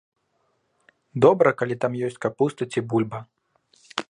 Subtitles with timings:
[1.25, 3.19] Добра, калі там ёсць капуста ці бульба.